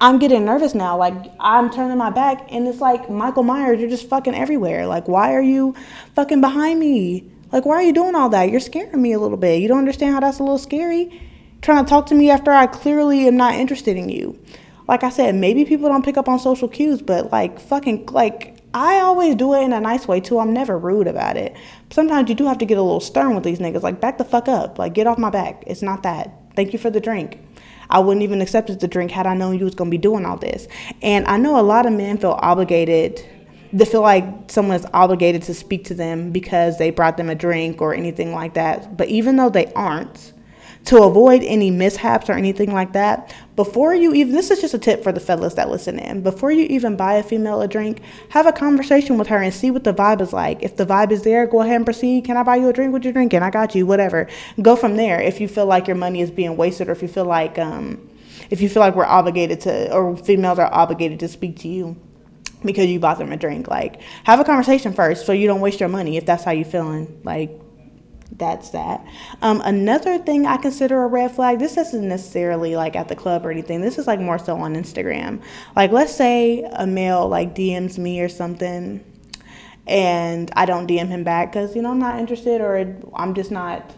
I'm 0.00 0.18
getting 0.18 0.44
nervous 0.44 0.74
now. 0.74 0.96
Like 0.96 1.14
I'm 1.40 1.70
turning 1.70 1.96
my 1.98 2.10
back 2.10 2.52
and 2.52 2.66
it's 2.66 2.80
like 2.80 3.08
Michael 3.08 3.42
Myers, 3.42 3.80
you're 3.80 3.90
just 3.90 4.08
fucking 4.08 4.34
everywhere. 4.34 4.86
Like 4.86 5.08
why 5.08 5.34
are 5.34 5.42
you 5.42 5.74
fucking 6.14 6.40
behind 6.40 6.80
me? 6.80 7.30
Like 7.52 7.64
why 7.64 7.76
are 7.76 7.82
you 7.82 7.92
doing 7.92 8.14
all 8.14 8.28
that? 8.30 8.50
You're 8.50 8.60
scaring 8.60 9.00
me 9.00 9.12
a 9.12 9.18
little 9.18 9.36
bit. 9.36 9.60
You 9.60 9.68
don't 9.68 9.78
understand 9.78 10.14
how 10.14 10.20
that's 10.20 10.38
a 10.38 10.42
little 10.42 10.58
scary? 10.58 11.20
Trying 11.62 11.84
to 11.84 11.88
talk 11.88 12.06
to 12.06 12.14
me 12.14 12.30
after 12.30 12.50
I 12.50 12.66
clearly 12.66 13.26
am 13.26 13.36
not 13.36 13.54
interested 13.54 13.96
in 13.96 14.08
you. 14.08 14.38
Like 14.86 15.02
I 15.02 15.08
said, 15.08 15.34
maybe 15.34 15.64
people 15.64 15.88
don't 15.88 16.04
pick 16.04 16.16
up 16.16 16.28
on 16.28 16.38
social 16.38 16.68
cues, 16.68 17.00
but 17.00 17.32
like 17.32 17.58
fucking 17.58 18.06
like 18.06 18.58
I 18.74 18.98
always 18.98 19.36
do 19.36 19.54
it 19.54 19.62
in 19.62 19.72
a 19.72 19.80
nice 19.80 20.08
way 20.08 20.20
too. 20.20 20.40
I'm 20.40 20.52
never 20.52 20.76
rude 20.76 21.06
about 21.06 21.36
it. 21.36 21.56
Sometimes 21.90 22.28
you 22.28 22.34
do 22.34 22.46
have 22.46 22.58
to 22.58 22.66
get 22.66 22.76
a 22.76 22.82
little 22.82 23.00
stern 23.00 23.34
with 23.34 23.44
these 23.44 23.60
niggas. 23.60 23.82
Like 23.82 24.00
back 24.00 24.18
the 24.18 24.24
fuck 24.24 24.48
up. 24.48 24.78
Like 24.78 24.94
get 24.94 25.06
off 25.06 25.16
my 25.16 25.30
back. 25.30 25.62
It's 25.66 25.80
not 25.80 26.02
that. 26.02 26.32
Thank 26.56 26.72
you 26.72 26.78
for 26.78 26.90
the 26.90 27.00
drink. 27.00 27.38
I 27.94 28.00
wouldn't 28.00 28.24
even 28.24 28.42
accept 28.42 28.78
the 28.78 28.88
drink 28.88 29.12
had 29.12 29.26
I 29.26 29.34
known 29.34 29.58
you 29.58 29.64
was 29.64 29.74
gonna 29.74 29.88
be 29.88 29.98
doing 29.98 30.26
all 30.26 30.36
this. 30.36 30.66
And 31.00 31.26
I 31.26 31.36
know 31.36 31.58
a 31.58 31.62
lot 31.62 31.86
of 31.86 31.92
men 31.92 32.18
feel 32.18 32.38
obligated 32.42 33.24
they 33.72 33.84
feel 33.84 34.02
like 34.02 34.24
someone 34.46 34.76
is 34.76 34.86
obligated 34.94 35.42
to 35.42 35.52
speak 35.52 35.84
to 35.86 35.94
them 35.94 36.30
because 36.30 36.78
they 36.78 36.90
brought 36.90 37.16
them 37.16 37.28
a 37.28 37.34
drink 37.34 37.82
or 37.82 37.92
anything 37.92 38.32
like 38.32 38.54
that. 38.54 38.96
But 38.96 39.08
even 39.08 39.34
though 39.34 39.50
they 39.50 39.66
aren't, 39.72 40.32
to 40.86 41.02
avoid 41.02 41.42
any 41.42 41.70
mishaps 41.70 42.28
or 42.28 42.34
anything 42.34 42.72
like 42.72 42.92
that, 42.92 43.34
before 43.56 43.94
you 43.94 44.12
even, 44.12 44.34
this 44.34 44.50
is 44.50 44.60
just 44.60 44.74
a 44.74 44.78
tip 44.78 45.02
for 45.02 45.12
the 45.12 45.20
fellas 45.20 45.54
that 45.54 45.70
listen 45.70 45.98
in, 45.98 46.22
before 46.22 46.50
you 46.50 46.66
even 46.66 46.96
buy 46.96 47.14
a 47.14 47.22
female 47.22 47.62
a 47.62 47.68
drink, 47.68 48.02
have 48.30 48.46
a 48.46 48.52
conversation 48.52 49.16
with 49.16 49.28
her 49.28 49.40
and 49.40 49.54
see 49.54 49.70
what 49.70 49.84
the 49.84 49.94
vibe 49.94 50.20
is 50.20 50.32
like. 50.32 50.62
If 50.62 50.76
the 50.76 50.84
vibe 50.84 51.10
is 51.10 51.22
there, 51.22 51.46
go 51.46 51.62
ahead 51.62 51.76
and 51.76 51.86
proceed. 51.86 52.24
Can 52.24 52.36
I 52.36 52.42
buy 52.42 52.56
you 52.56 52.68
a 52.68 52.72
drink? 52.72 52.92
What 52.92 53.04
you 53.04 53.12
drinking? 53.12 53.42
I 53.42 53.50
got 53.50 53.74
you, 53.74 53.86
whatever. 53.86 54.28
Go 54.60 54.76
from 54.76 54.96
there. 54.96 55.20
If 55.20 55.40
you 55.40 55.48
feel 55.48 55.66
like 55.66 55.86
your 55.86 55.96
money 55.96 56.20
is 56.20 56.30
being 56.30 56.56
wasted 56.56 56.88
or 56.88 56.92
if 56.92 57.00
you 57.00 57.08
feel 57.08 57.24
like, 57.24 57.58
um, 57.58 58.10
if 58.50 58.60
you 58.60 58.68
feel 58.68 58.80
like 58.80 58.94
we're 58.94 59.06
obligated 59.06 59.62
to, 59.62 59.92
or 59.92 60.16
females 60.18 60.58
are 60.58 60.72
obligated 60.72 61.20
to 61.20 61.28
speak 61.28 61.58
to 61.60 61.68
you 61.68 61.96
because 62.62 62.86
you 62.86 63.00
bought 63.00 63.18
them 63.18 63.32
a 63.32 63.36
drink. 63.38 63.68
Like, 63.68 64.02
have 64.24 64.40
a 64.40 64.44
conversation 64.44 64.92
first 64.92 65.24
so 65.24 65.32
you 65.32 65.46
don't 65.46 65.60
waste 65.60 65.80
your 65.80 65.88
money 65.88 66.18
if 66.18 66.26
that's 66.26 66.44
how 66.44 66.50
you're 66.50 66.64
feeling. 66.64 67.20
Like, 67.24 67.58
that's 68.36 68.70
that. 68.70 69.04
Um, 69.42 69.60
another 69.64 70.18
thing 70.18 70.46
I 70.46 70.56
consider 70.56 71.02
a 71.02 71.06
red 71.06 71.32
flag, 71.32 71.58
this 71.58 71.76
isn't 71.76 72.08
necessarily 72.08 72.76
like 72.76 72.96
at 72.96 73.08
the 73.08 73.16
club 73.16 73.46
or 73.46 73.50
anything. 73.50 73.80
This 73.80 73.98
is 73.98 74.06
like 74.06 74.20
more 74.20 74.38
so 74.38 74.56
on 74.56 74.74
Instagram. 74.74 75.42
Like, 75.76 75.92
let's 75.92 76.14
say 76.14 76.68
a 76.72 76.86
male 76.86 77.28
like 77.28 77.54
DMs 77.54 77.98
me 77.98 78.20
or 78.20 78.28
something 78.28 79.04
and 79.86 80.50
I 80.56 80.64
don't 80.64 80.88
DM 80.88 81.08
him 81.08 81.24
back 81.24 81.52
because, 81.52 81.76
you 81.76 81.82
know, 81.82 81.90
I'm 81.90 81.98
not 81.98 82.18
interested 82.18 82.60
or 82.60 82.96
I'm 83.14 83.34
just 83.34 83.50
not 83.50 83.94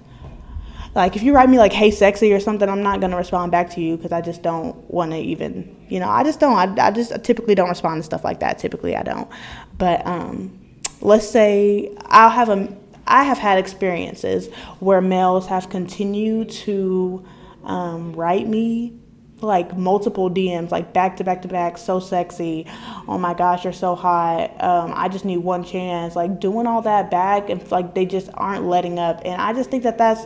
like 0.97 1.14
if 1.14 1.23
you 1.23 1.35
write 1.35 1.49
me 1.49 1.59
like 1.59 1.75
hey 1.75 1.90
sexy 1.90 2.33
or 2.33 2.40
something 2.40 2.69
i'm 2.69 2.83
not 2.83 3.00
going 3.00 3.11
to 3.11 3.19
respond 3.19 3.52
back 3.52 3.69
to 3.69 3.83
you 3.83 3.97
because 3.97 4.12
i 4.12 4.21
just 4.23 4.43
don't 4.43 4.75
want 4.90 5.12
to 5.12 5.19
even 5.19 5.76
you 5.88 6.00
know 6.00 6.09
i 6.09 6.25
just 6.25 6.40
don't 6.40 6.57
I, 6.57 6.87
I 6.87 6.90
just 6.90 7.23
typically 7.23 7.55
don't 7.55 7.69
respond 7.69 8.00
to 8.00 8.02
stuff 8.02 8.25
like 8.25 8.40
that 8.40 8.59
typically 8.59 8.97
i 8.97 9.02
don't 9.02 9.28
but 9.76 10.05
um 10.07 10.59
let's 11.02 11.28
say 11.28 11.95
i'll 12.07 12.31
have 12.31 12.49
a 12.49 12.75
i 13.07 13.25
have 13.25 13.39
had 13.39 13.59
experiences 13.59 14.49
where 14.81 15.01
males 15.01 15.47
have 15.47 15.69
continued 15.71 16.49
to 16.51 17.25
um, 17.65 18.13
write 18.13 18.47
me 18.47 18.99
like 19.43 19.77
multiple 19.77 20.31
DMs, 20.31 20.71
like 20.71 20.93
back 20.93 21.17
to 21.19 21.25
back 21.25 21.43
to 21.43 21.49
back, 21.49 21.79
so 21.79 22.01
sexy. 22.01 22.67
Oh 23.07 23.19
my 23.19 23.35
gosh, 23.35 23.65
you're 23.65 23.73
so 23.73 23.95
hot. 23.95 24.63
Um, 24.63 24.93
I 24.95 25.09
just 25.09 25.25
need 25.25 25.39
one 25.39 25.65
chance. 25.65 26.17
Like 26.17 26.41
doing 26.41 26.67
all 26.67 26.83
that 26.83 27.11
back, 27.11 27.51
and 27.51 27.71
like 27.71 27.95
they 27.95 28.07
just 28.07 28.31
aren't 28.35 28.65
letting 28.65 28.99
up. 28.99 29.21
And 29.25 29.41
I 29.41 29.53
just 29.53 29.71
think 29.71 29.83
that 29.83 29.99
that's 29.99 30.25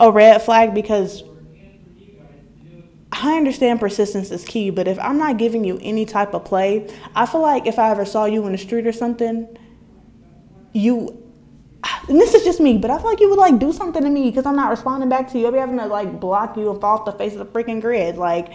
a 0.00 0.10
red 0.10 0.42
flag 0.42 0.74
because 0.74 1.24
I 3.10 3.36
understand 3.36 3.80
persistence 3.80 4.30
is 4.30 4.44
key, 4.44 4.70
but 4.70 4.86
if 4.86 4.98
I'm 5.00 5.18
not 5.18 5.38
giving 5.38 5.64
you 5.64 5.78
any 5.82 6.04
type 6.04 6.34
of 6.34 6.44
play, 6.44 6.88
I 7.16 7.26
feel 7.26 7.40
like 7.40 7.66
if 7.66 7.78
I 7.78 7.90
ever 7.90 8.04
saw 8.04 8.26
you 8.26 8.46
in 8.46 8.52
the 8.52 8.58
street 8.58 8.86
or 8.86 8.92
something, 8.92 9.48
you 10.72 11.27
and 12.08 12.20
this 12.20 12.34
is 12.34 12.44
just 12.44 12.60
me, 12.60 12.78
but 12.78 12.90
I 12.90 12.98
feel 12.98 13.06
like 13.06 13.20
you 13.20 13.28
would 13.28 13.38
like 13.38 13.58
do 13.58 13.72
something 13.72 14.02
to 14.02 14.10
me 14.10 14.30
because 14.30 14.46
I'm 14.46 14.56
not 14.56 14.70
responding 14.70 15.08
back 15.08 15.30
to 15.32 15.38
you. 15.38 15.46
I'll 15.46 15.52
be 15.52 15.58
having 15.58 15.78
to 15.78 15.86
like 15.86 16.18
block 16.18 16.56
you 16.56 16.70
and 16.70 16.80
fall 16.80 16.98
off 16.98 17.04
the 17.04 17.12
face 17.12 17.34
of 17.34 17.38
the 17.38 17.46
freaking 17.46 17.80
grid. 17.80 18.16
Like, 18.16 18.52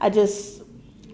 I 0.00 0.08
just 0.10 0.62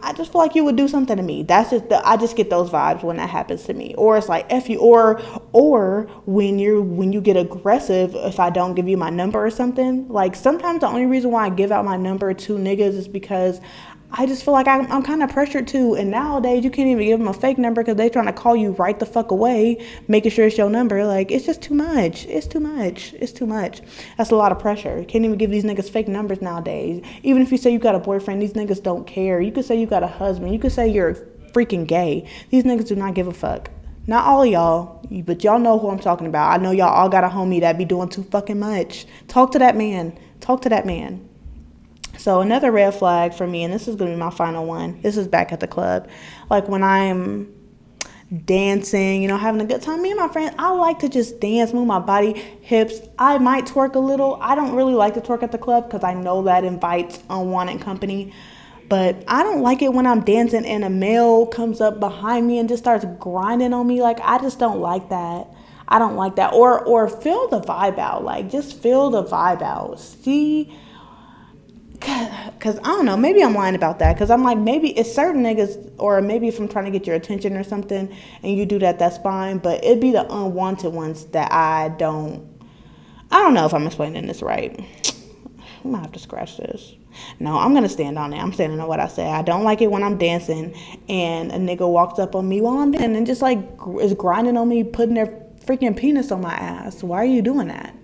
I 0.00 0.12
just 0.12 0.30
feel 0.30 0.40
like 0.40 0.54
you 0.54 0.64
would 0.64 0.76
do 0.76 0.86
something 0.86 1.16
to 1.16 1.22
me. 1.22 1.42
That's 1.42 1.70
just 1.70 1.88
the, 1.88 2.06
I 2.06 2.16
just 2.16 2.36
get 2.36 2.50
those 2.50 2.70
vibes 2.70 3.02
when 3.02 3.16
that 3.16 3.30
happens 3.30 3.64
to 3.64 3.74
me. 3.74 3.94
Or 3.96 4.16
it's 4.16 4.28
like 4.28 4.46
F 4.50 4.68
you 4.68 4.78
or 4.78 5.20
or 5.52 6.02
when 6.24 6.58
you're 6.58 6.80
when 6.80 7.12
you 7.12 7.20
get 7.20 7.36
aggressive 7.36 8.14
if 8.14 8.38
I 8.38 8.50
don't 8.50 8.74
give 8.74 8.88
you 8.88 8.96
my 8.96 9.10
number 9.10 9.44
or 9.44 9.50
something. 9.50 10.08
Like 10.08 10.36
sometimes 10.36 10.80
the 10.80 10.86
only 10.86 11.06
reason 11.06 11.30
why 11.30 11.46
I 11.46 11.50
give 11.50 11.72
out 11.72 11.84
my 11.84 11.96
number 11.96 12.32
to 12.32 12.56
niggas 12.56 12.94
is 12.94 13.08
because 13.08 13.60
I 14.10 14.24
just 14.24 14.42
feel 14.42 14.54
like 14.54 14.66
I'm, 14.66 14.90
I'm 14.90 15.02
kind 15.02 15.22
of 15.22 15.30
pressured 15.30 15.68
to. 15.68 15.94
And 15.94 16.10
nowadays, 16.10 16.64
you 16.64 16.70
can't 16.70 16.88
even 16.88 17.04
give 17.06 17.18
them 17.18 17.28
a 17.28 17.34
fake 17.34 17.58
number 17.58 17.82
because 17.82 17.96
they're 17.96 18.08
trying 18.08 18.26
to 18.26 18.32
call 18.32 18.56
you 18.56 18.70
right 18.72 18.98
the 18.98 19.04
fuck 19.04 19.30
away, 19.30 19.84
making 20.08 20.30
sure 20.30 20.46
it's 20.46 20.56
your 20.56 20.70
number. 20.70 21.04
Like, 21.04 21.30
it's 21.30 21.44
just 21.44 21.60
too 21.60 21.74
much. 21.74 22.24
It's 22.26 22.46
too 22.46 22.60
much. 22.60 23.12
It's 23.14 23.32
too 23.32 23.46
much. 23.46 23.82
That's 24.16 24.30
a 24.30 24.36
lot 24.36 24.50
of 24.50 24.58
pressure. 24.58 24.98
You 24.98 25.04
can't 25.04 25.24
even 25.26 25.36
give 25.36 25.50
these 25.50 25.64
niggas 25.64 25.90
fake 25.90 26.08
numbers 26.08 26.40
nowadays. 26.40 27.04
Even 27.22 27.42
if 27.42 27.52
you 27.52 27.58
say 27.58 27.70
you 27.70 27.78
got 27.78 27.94
a 27.94 27.98
boyfriend, 28.00 28.40
these 28.40 28.54
niggas 28.54 28.82
don't 28.82 29.06
care. 29.06 29.40
You 29.42 29.52
could 29.52 29.66
say 29.66 29.78
you 29.78 29.86
got 29.86 30.02
a 30.02 30.08
husband. 30.08 30.54
You 30.54 30.58
could 30.58 30.72
say 30.72 30.88
you're 30.88 31.14
freaking 31.52 31.86
gay. 31.86 32.26
These 32.48 32.64
niggas 32.64 32.88
do 32.88 32.96
not 32.96 33.14
give 33.14 33.26
a 33.26 33.32
fuck. 33.32 33.70
Not 34.06 34.24
all 34.24 34.46
y'all, 34.46 35.06
but 35.26 35.44
y'all 35.44 35.58
know 35.58 35.78
who 35.78 35.90
I'm 35.90 35.98
talking 35.98 36.26
about. 36.26 36.58
I 36.58 36.62
know 36.62 36.70
y'all 36.70 36.88
all 36.88 37.10
got 37.10 37.24
a 37.24 37.28
homie 37.28 37.60
that 37.60 37.76
be 37.76 37.84
doing 37.84 38.08
too 38.08 38.22
fucking 38.22 38.58
much. 38.58 39.04
Talk 39.28 39.52
to 39.52 39.58
that 39.58 39.76
man. 39.76 40.18
Talk 40.40 40.62
to 40.62 40.70
that 40.70 40.86
man. 40.86 41.27
So 42.18 42.40
another 42.40 42.70
red 42.70 42.94
flag 42.94 43.32
for 43.32 43.46
me, 43.46 43.64
and 43.64 43.72
this 43.72 43.88
is 43.88 43.96
gonna 43.96 44.10
be 44.10 44.16
my 44.16 44.30
final 44.30 44.66
one. 44.66 45.00
This 45.02 45.16
is 45.16 45.28
back 45.28 45.52
at 45.52 45.60
the 45.60 45.68
club, 45.68 46.08
like 46.50 46.68
when 46.68 46.82
I'm 46.82 47.54
dancing, 48.44 49.22
you 49.22 49.28
know, 49.28 49.38
having 49.38 49.60
a 49.60 49.64
good 49.64 49.80
time. 49.80 50.02
Me 50.02 50.10
and 50.10 50.20
my 50.20 50.28
friends, 50.28 50.54
I 50.58 50.70
like 50.72 50.98
to 50.98 51.08
just 51.08 51.40
dance, 51.40 51.72
move 51.72 51.86
my 51.86 51.98
body, 51.98 52.34
hips. 52.60 53.00
I 53.18 53.38
might 53.38 53.66
twerk 53.66 53.94
a 53.94 53.98
little. 53.98 54.38
I 54.40 54.54
don't 54.54 54.74
really 54.74 54.94
like 54.94 55.14
to 55.14 55.20
twerk 55.20 55.42
at 55.42 55.52
the 55.52 55.58
club 55.58 55.88
because 55.88 56.04
I 56.04 56.14
know 56.14 56.42
that 56.42 56.64
invites 56.64 57.22
unwanted 57.30 57.80
company. 57.80 58.34
But 58.88 59.22
I 59.28 59.42
don't 59.42 59.60
like 59.60 59.82
it 59.82 59.92
when 59.92 60.06
I'm 60.06 60.22
dancing 60.22 60.64
and 60.64 60.82
a 60.82 60.90
male 60.90 61.46
comes 61.46 61.80
up 61.80 62.00
behind 62.00 62.46
me 62.46 62.58
and 62.58 62.68
just 62.68 62.82
starts 62.82 63.04
grinding 63.18 63.74
on 63.74 63.86
me. 63.86 64.00
Like 64.02 64.18
I 64.22 64.38
just 64.38 64.58
don't 64.58 64.80
like 64.80 65.10
that. 65.10 65.46
I 65.86 65.98
don't 65.98 66.16
like 66.16 66.36
that. 66.36 66.54
Or 66.54 66.82
or 66.84 67.08
feel 67.08 67.48
the 67.48 67.60
vibe 67.60 67.98
out. 67.98 68.24
Like 68.24 68.50
just 68.50 68.80
feel 68.80 69.10
the 69.10 69.24
vibe 69.24 69.62
out. 69.62 70.00
See 70.00 70.74
Cause 72.00 72.78
I 72.78 72.88
don't 72.88 73.04
know, 73.04 73.16
maybe 73.16 73.42
I'm 73.42 73.54
lying 73.54 73.74
about 73.74 73.98
that. 74.00 74.18
Cause 74.18 74.30
I'm 74.30 74.42
like, 74.42 74.58
maybe 74.58 74.90
it's 74.96 75.12
certain 75.12 75.42
niggas, 75.42 75.92
or 75.98 76.20
maybe 76.20 76.48
if 76.48 76.58
I'm 76.58 76.68
trying 76.68 76.86
to 76.86 76.90
get 76.90 77.06
your 77.06 77.16
attention 77.16 77.56
or 77.56 77.62
something, 77.62 78.14
and 78.42 78.56
you 78.56 78.66
do 78.66 78.78
that, 78.80 78.98
that's 78.98 79.18
fine. 79.18 79.58
But 79.58 79.84
it'd 79.84 80.00
be 80.00 80.10
the 80.10 80.24
unwanted 80.32 80.92
ones 80.92 81.26
that 81.26 81.52
I 81.52 81.90
don't. 81.90 82.46
I 83.30 83.38
don't 83.42 83.54
know 83.54 83.66
if 83.66 83.74
I'm 83.74 83.86
explaining 83.86 84.26
this 84.26 84.42
right. 84.42 84.78
I'm 85.84 85.92
gonna 85.92 86.02
have 86.02 86.12
to 86.12 86.18
scratch 86.18 86.56
this. 86.56 86.94
No, 87.38 87.56
I'm 87.58 87.74
gonna 87.74 87.88
stand 87.88 88.18
on 88.18 88.32
it. 88.32 88.38
I'm 88.38 88.52
standing 88.52 88.80
on 88.80 88.88
what 88.88 89.00
I 89.00 89.08
say. 89.08 89.26
I 89.26 89.42
don't 89.42 89.64
like 89.64 89.80
it 89.80 89.90
when 89.90 90.02
I'm 90.02 90.18
dancing 90.18 90.74
and 91.08 91.52
a 91.52 91.56
nigga 91.56 91.88
walks 91.88 92.18
up 92.18 92.34
on 92.34 92.48
me 92.48 92.60
while 92.60 92.78
I'm 92.78 92.90
dancing 92.92 93.16
and 93.16 93.26
just 93.26 93.42
like 93.42 93.58
is 94.00 94.14
grinding 94.14 94.56
on 94.56 94.68
me, 94.68 94.84
putting 94.84 95.14
their 95.14 95.26
freaking 95.64 95.96
penis 95.96 96.32
on 96.32 96.40
my 96.40 96.54
ass. 96.54 97.02
Why 97.02 97.18
are 97.18 97.24
you 97.24 97.42
doing 97.42 97.68
that? 97.68 97.94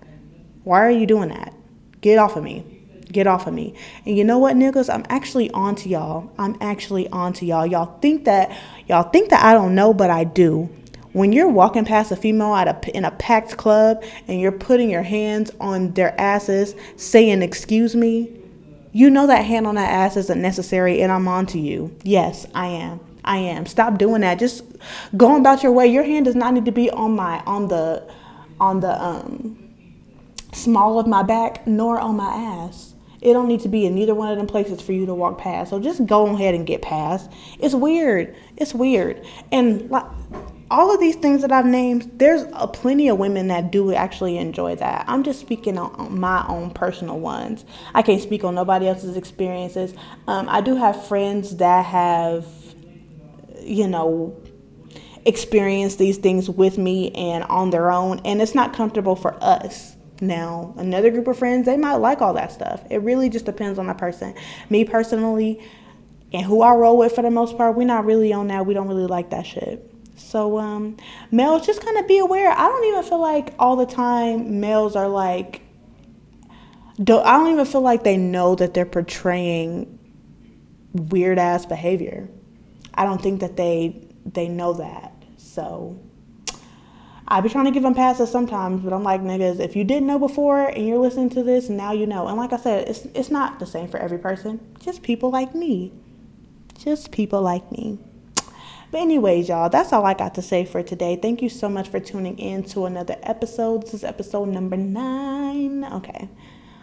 Why 0.63 0.79
are 0.81 0.91
you 0.91 1.05
doing 1.05 1.29
that? 1.29 1.53
Get 2.01 2.17
off 2.17 2.35
of 2.35 2.43
me. 2.43 2.74
Get 3.15 3.27
off 3.27 3.47
of 3.47 3.53
me. 3.53 3.73
And 4.05 4.17
you 4.17 4.25
know 4.25 4.37
what, 4.39 4.57
niggas? 4.57 4.93
I'm 4.93 5.05
actually 5.07 5.49
on 5.51 5.75
to 5.75 5.87
y'all. 5.87 6.29
I'm 6.37 6.57
actually 6.59 7.07
on 7.11 7.31
to 7.35 7.45
y'all. 7.45 7.65
Y'all 7.65 7.97
think 8.01 8.25
that 8.25 8.51
y'all 8.89 9.09
think 9.09 9.29
that 9.29 9.41
I 9.41 9.53
don't 9.53 9.73
know, 9.73 9.93
but 9.93 10.09
I 10.09 10.25
do. 10.25 10.69
When 11.13 11.31
you're 11.31 11.47
walking 11.47 11.85
past 11.85 12.11
a 12.11 12.17
female 12.17 12.53
a, 12.53 12.77
in 12.93 13.05
a 13.05 13.11
packed 13.11 13.55
club 13.55 14.03
and 14.27 14.41
you're 14.41 14.51
putting 14.51 14.89
your 14.89 15.03
hands 15.03 15.49
on 15.61 15.93
their 15.93 16.19
asses, 16.19 16.75
saying 16.97 17.41
"Excuse 17.41 17.95
me," 17.95 18.37
you 18.91 19.09
know 19.09 19.27
that 19.27 19.45
hand 19.45 19.65
on 19.65 19.75
that 19.75 19.89
ass 19.89 20.17
isn't 20.17 20.41
necessary, 20.41 21.01
and 21.01 21.09
I'm 21.09 21.25
on 21.29 21.45
to 21.45 21.57
you. 21.57 21.95
Yes, 22.03 22.45
I 22.53 22.67
am. 22.67 22.99
I 23.23 23.37
am. 23.37 23.65
Stop 23.65 23.97
doing 23.97 24.19
that. 24.23 24.39
Just 24.39 24.61
go 25.15 25.37
about 25.37 25.63
your 25.63 25.71
way. 25.71 25.87
Your 25.87 26.03
hand 26.03 26.25
does 26.25 26.35
not 26.35 26.53
need 26.53 26.65
to 26.65 26.73
be 26.73 26.91
on 26.91 27.15
my 27.15 27.41
on 27.45 27.69
the 27.69 28.11
on 28.59 28.81
the 28.81 29.01
um 29.01 29.57
small 30.51 30.99
of 30.99 31.07
my 31.07 31.23
back 31.23 31.65
nor 31.65 31.97
on 31.97 32.17
my 32.17 32.65
ass. 32.65 32.94
It 33.21 33.33
don't 33.33 33.47
need 33.47 33.61
to 33.61 33.69
be 33.69 33.85
in 33.85 33.95
neither 33.95 34.15
one 34.15 34.31
of 34.31 34.37
them 34.37 34.47
places 34.47 34.81
for 34.81 34.91
you 34.91 35.05
to 35.05 35.13
walk 35.13 35.37
past. 35.37 35.69
So 35.69 35.79
just 35.79 36.05
go 36.05 36.27
ahead 36.27 36.55
and 36.55 36.65
get 36.65 36.81
past. 36.81 37.31
It's 37.59 37.73
weird. 37.73 38.35
It's 38.57 38.73
weird. 38.73 39.25
And 39.51 39.89
like 39.89 40.05
all 40.71 40.93
of 40.93 40.99
these 40.99 41.15
things 41.15 41.41
that 41.41 41.51
I've 41.51 41.65
named, 41.65 42.11
there's 42.15 42.43
a 42.53 42.67
plenty 42.67 43.07
of 43.09 43.17
women 43.17 43.47
that 43.47 43.71
do 43.71 43.93
actually 43.93 44.37
enjoy 44.37 44.75
that. 44.75 45.05
I'm 45.07 45.23
just 45.23 45.39
speaking 45.39 45.77
on 45.77 46.19
my 46.19 46.45
own 46.47 46.71
personal 46.71 47.19
ones. 47.19 47.65
I 47.93 48.01
can't 48.01 48.21
speak 48.21 48.43
on 48.43 48.55
nobody 48.55 48.87
else's 48.87 49.15
experiences. 49.15 49.93
Um, 50.27 50.49
I 50.49 50.61
do 50.61 50.75
have 50.75 51.07
friends 51.07 51.57
that 51.57 51.85
have, 51.85 52.47
you 53.61 53.87
know, 53.87 54.35
experienced 55.25 55.97
these 55.97 56.17
things 56.17 56.49
with 56.49 56.77
me 56.77 57.11
and 57.11 57.43
on 57.45 57.71
their 57.71 57.91
own, 57.91 58.19
and 58.25 58.41
it's 58.41 58.53
not 58.55 58.73
comfortable 58.73 59.15
for 59.15 59.35
us 59.43 59.94
now, 60.21 60.73
another 60.77 61.11
group 61.11 61.27
of 61.27 61.37
friends, 61.37 61.65
they 61.65 61.77
might 61.77 61.95
like 61.95 62.21
all 62.21 62.33
that 62.33 62.51
stuff. 62.51 62.81
It 62.89 62.99
really 62.99 63.29
just 63.29 63.45
depends 63.45 63.77
on 63.77 63.87
the 63.87 63.93
person. 63.93 64.33
Me 64.69 64.85
personally, 64.85 65.61
and 66.31 66.45
who 66.45 66.61
I 66.61 66.73
roll 66.73 66.97
with 66.97 67.13
for 67.13 67.21
the 67.21 67.31
most 67.31 67.57
part, 67.57 67.75
we're 67.75 67.87
not 67.87 68.05
really 68.05 68.33
on 68.33 68.47
that. 68.47 68.65
We 68.65 68.73
don't 68.73 68.87
really 68.87 69.07
like 69.07 69.29
that 69.31 69.45
shit. 69.45 69.91
So, 70.15 70.57
um, 70.57 70.97
males, 71.31 71.65
just 71.65 71.83
kind 71.83 71.97
of 71.97 72.07
be 72.07 72.19
aware. 72.19 72.49
I 72.49 72.67
don't 72.67 72.85
even 72.85 73.03
feel 73.03 73.19
like 73.19 73.53
all 73.59 73.75
the 73.75 73.85
time 73.85 74.59
males 74.59 74.95
are 74.95 75.07
like, 75.07 75.61
don't, 77.01 77.25
I 77.25 77.37
don't 77.37 77.51
even 77.51 77.65
feel 77.65 77.81
like 77.81 78.03
they 78.03 78.17
know 78.17 78.55
that 78.55 78.73
they're 78.73 78.85
portraying 78.85 79.99
weird 80.93 81.37
ass 81.37 81.65
behavior. 81.65 82.29
I 82.93 83.03
don't 83.03 83.21
think 83.21 83.41
that 83.41 83.57
they 83.57 84.01
they 84.25 84.47
know 84.47 84.73
that. 84.73 85.13
So, 85.37 85.99
I 87.27 87.41
be 87.41 87.49
trying 87.49 87.65
to 87.65 87.71
give 87.71 87.81
them 87.81 87.95
passes 87.95 88.31
sometimes, 88.31 88.83
but 88.83 88.93
I'm 88.93 89.03
like, 89.03 89.21
niggas, 89.21 89.59
if 89.59 89.75
you 89.75 89.83
didn't 89.83 90.05
know 90.05 90.19
before 90.19 90.67
and 90.67 90.87
you're 90.87 90.99
listening 90.99 91.31
to 91.31 91.43
this, 91.43 91.69
now 91.69 91.91
you 91.91 92.05
know. 92.05 92.27
And 92.27 92.37
like 92.37 92.53
I 92.53 92.57
said, 92.57 92.87
it's 92.87 93.05
it's 93.15 93.31
not 93.31 93.59
the 93.59 93.65
same 93.65 93.87
for 93.87 93.97
every 93.97 94.19
person. 94.19 94.59
Just 94.79 95.01
people 95.01 95.31
like 95.31 95.55
me. 95.55 95.91
Just 96.77 97.11
people 97.11 97.41
like 97.41 97.71
me. 97.71 97.97
But 98.91 99.01
anyways, 99.01 99.49
y'all, 99.49 99.69
that's 99.69 99.91
all 99.91 100.05
I 100.05 100.13
got 100.13 100.35
to 100.35 100.41
say 100.41 100.65
for 100.65 100.83
today. 100.83 101.17
Thank 101.19 101.41
you 101.41 101.49
so 101.49 101.67
much 101.67 101.89
for 101.89 101.99
tuning 101.99 102.37
in 102.37 102.63
to 102.65 102.85
another 102.85 103.17
episode. 103.23 103.81
This 103.81 103.95
is 103.95 104.03
episode 104.03 104.49
number 104.49 104.77
nine. 104.77 105.83
Okay. 105.83 106.29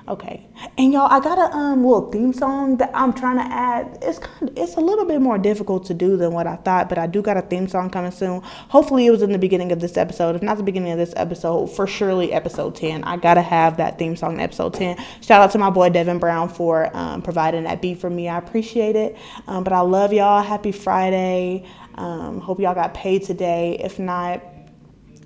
Okay. 0.09 0.49
And 0.77 0.93
y'all, 0.93 1.07
I 1.11 1.21
got 1.21 1.39
a 1.39 1.55
um 1.57 1.85
little 1.85 2.11
theme 2.11 2.33
song 2.33 2.77
that 2.79 2.91
I'm 2.93 3.13
trying 3.13 3.37
to 3.37 3.45
add. 3.45 3.99
It's 4.03 4.19
kind 4.19 4.51
of, 4.51 4.59
it's 4.59 4.77
a 4.77 4.81
little 4.81 5.05
bit 5.05 5.21
more 5.21 5.39
difficult 5.39 5.87
to 5.87 5.95
do 5.95 6.17
than 6.17 6.33
what 6.33 6.47
I 6.47 6.57
thought, 6.57 6.89
but 6.89 6.99
I 6.99 7.07
do 7.07 7.23
got 7.23 7.37
a 7.37 7.43
theme 7.43 7.69
song 7.69 7.89
coming 7.89 8.11
soon. 8.11 8.41
Hopefully 8.43 9.07
it 9.07 9.13
was 9.13 9.23
in 9.23 9.31
the 9.31 9.39
beginning 9.39 9.71
of 9.71 9.81
this 9.81 9.97
episode. 9.97 10.35
If 10.35 10.43
not 10.43 10.57
the 10.57 10.65
beginning 10.65 10.91
of 10.91 10.99
this 10.99 11.15
episode, 11.17 11.67
for 11.69 11.87
surely 11.87 12.33
episode 12.33 12.75
10. 12.75 13.05
I 13.05 13.17
got 13.17 13.35
to 13.35 13.43
have 13.43 13.77
that 13.77 13.99
theme 13.99 14.17
song 14.17 14.35
in 14.35 14.41
episode 14.41 14.75
10. 14.75 14.97
Shout 15.21 15.41
out 15.41 15.53
to 15.53 15.59
my 15.59 15.71
boy 15.71 15.91
Devin 15.91 16.19
Brown 16.19 16.49
for 16.49 16.95
um, 16.97 17.23
providing 17.23 17.65
that 17.65 17.81
beat 17.81 17.99
for 17.99 18.11
me. 18.11 18.29
I 18.29 18.39
appreciate 18.39 18.97
it. 18.97 19.17
Um, 19.47 19.63
but 19.63 19.73
I 19.73 19.81
love 19.81 20.13
y'all. 20.13 20.43
Happy 20.43 20.73
Friday. 20.73 21.65
Um, 21.95 22.41
hope 22.41 22.59
y'all 22.59 22.75
got 22.75 22.95
paid 22.95 23.23
today. 23.23 23.79
If 23.79 23.99
not, 23.99 24.43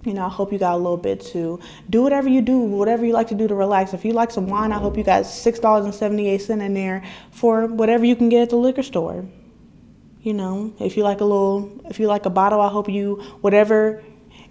you 0.06 0.14
know, 0.14 0.25
I 0.25 0.28
hope 0.28 0.52
you 0.52 0.58
got 0.58 0.75
a 0.75 0.76
little 0.76 0.96
bit 0.96 1.20
to 1.32 1.58
do 1.90 2.02
whatever 2.02 2.28
you 2.28 2.40
do, 2.40 2.58
whatever 2.60 3.04
you 3.04 3.12
like 3.12 3.26
to 3.28 3.34
do 3.34 3.48
to 3.48 3.54
relax. 3.54 3.92
If 3.92 4.04
you 4.04 4.12
like 4.12 4.30
some 4.30 4.46
wine, 4.46 4.72
I 4.72 4.78
hope 4.78 4.96
you 4.96 5.02
got 5.02 5.26
six 5.26 5.58
dollars 5.58 5.84
and 5.84 5.94
seventy 5.94 6.28
eight 6.28 6.42
cent 6.42 6.62
in 6.62 6.75
there 6.75 7.02
for 7.32 7.66
whatever 7.66 8.04
you 8.04 8.14
can 8.14 8.28
get 8.28 8.42
at 8.42 8.50
the 8.50 8.56
liquor 8.56 8.84
store. 8.84 9.26
You 10.22 10.34
know, 10.34 10.72
if 10.78 10.96
you 10.96 11.02
like 11.02 11.20
a 11.20 11.25
little, 11.25 11.80
if 11.86 11.98
you 11.98 12.06
like 12.06 12.25
a 12.25 12.30
bottle, 12.30 12.60
I 12.60 12.68
hope 12.68 12.88
you 12.88 13.16
whatever. 13.40 14.02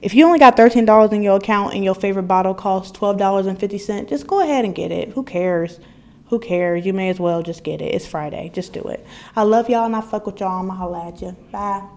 If 0.01 0.13
you 0.13 0.25
only 0.25 0.39
got 0.39 0.57
thirteen 0.57 0.83
dollars 0.85 1.13
in 1.13 1.23
your 1.23 1.37
account 1.37 1.73
and 1.73 1.83
your 1.83 1.95
favorite 1.95 2.23
bottle 2.23 2.53
costs 2.53 2.91
twelve 2.91 3.17
dollars 3.17 3.45
and 3.45 3.57
fifty 3.57 3.77
cent, 3.77 4.09
just 4.09 4.27
go 4.27 4.41
ahead 4.41 4.65
and 4.65 4.75
get 4.75 4.91
it. 4.91 5.09
Who 5.09 5.23
cares? 5.23 5.79
Who 6.27 6.39
cares? 6.39 6.85
You 6.85 6.91
may 6.93 7.09
as 7.09 7.19
well 7.19 7.43
just 7.43 7.63
get 7.63 7.81
it. 7.81 7.93
It's 7.95 8.05
Friday. 8.05 8.51
Just 8.53 8.73
do 8.73 8.81
it. 8.81 9.05
I 9.35 9.43
love 9.43 9.69
y'all 9.69 9.85
and 9.85 9.95
I 9.95 10.01
fuck 10.01 10.25
with 10.25 10.39
y'all. 10.39 10.59
I'ma 10.59 10.73
holla 10.73 11.07
at 11.07 11.21
you. 11.21 11.31
Bye. 11.51 11.87